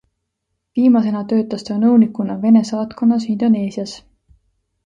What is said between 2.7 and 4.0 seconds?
saatkonnas Indoneesias.